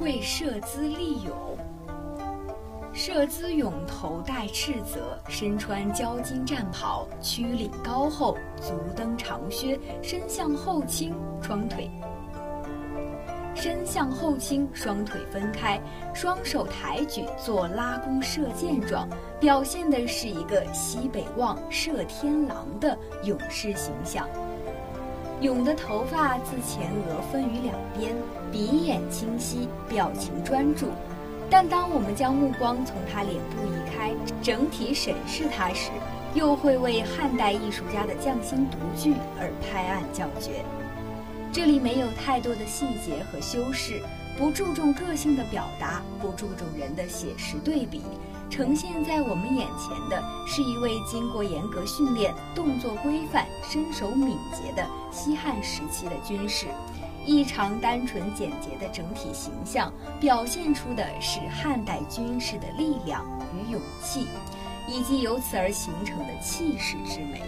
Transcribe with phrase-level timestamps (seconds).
[0.00, 1.34] 彩绘摄资立勇，
[2.94, 11.90] 摄资勇头戴赤泽，身穿交金战袍，曲领高后，足蹬长靴，身向后倾，双腿
[13.54, 15.78] 身向后倾，双腿分开，
[16.14, 19.06] 双手抬举做拉弓射箭状，
[19.38, 24.26] 表现的是一个西北望、射天狼的勇士形象。
[25.40, 28.14] 勇的头发自前额分于两边，
[28.52, 30.88] 鼻眼清晰，表情专注。
[31.48, 35.90] 但当我们将目光从他脸部移开，整体审视他时，
[36.34, 40.62] 又会为汉代艺术家的匠心独具而拍案叫绝。
[41.50, 44.02] 这里没有太多的细节和修饰，
[44.40, 48.00] 不注重个性的表达，不注重人的写实对比。
[48.48, 56.68] 呈现在我们眼前的是一位经过严格训练、动作规范、身手敏捷的西汉时期的军士。
[57.26, 64.26] 异常单纯简洁的整体形象，表现出的是汉代军事的力量与勇气，
[64.88, 67.42] 以及由此而形成的气势之美。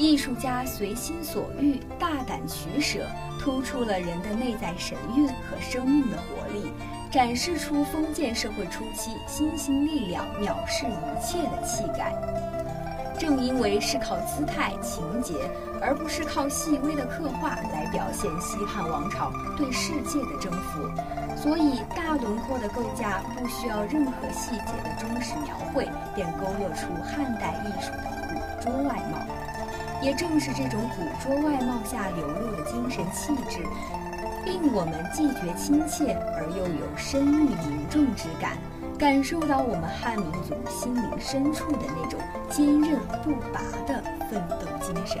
[0.00, 3.06] 艺术家随心所欲、大胆取舍，
[3.38, 6.72] 突出了人的内在神韵和生命的活力。
[7.10, 12.14] 展示出封建社会初期新兴力量藐视一切的气概。
[13.18, 15.34] 正因为是靠姿态、情节，
[15.82, 20.88] 而不是靠细微的刻画来表现西汉王朝对世界的征服，
[21.36, 29.18] 所以大轮廓的构架不需要任何细节的忠实描绘，便勾勒出汉代艺术的古拙外貌。
[30.02, 33.64] 也正是这种捕捉外貌下流露的精神气质。
[34.46, 38.56] 令我们既觉亲切，而又有深意凝重之感，
[38.98, 42.18] 感受到我们汉民族心灵深处的那种
[42.48, 45.20] 坚韧不拔的奋斗精神。